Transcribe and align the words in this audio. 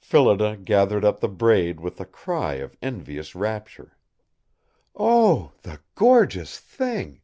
Phillida 0.00 0.56
gathered 0.56 1.04
up 1.04 1.20
the 1.20 1.28
braid 1.28 1.78
with 1.78 2.00
a 2.00 2.06
cry 2.06 2.54
of 2.54 2.74
envious 2.80 3.34
rapture. 3.34 3.98
"Oh! 4.96 5.52
The 5.60 5.78
gorgeous 5.94 6.58
thing! 6.58 7.20